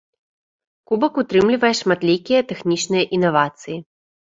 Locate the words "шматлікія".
1.81-2.39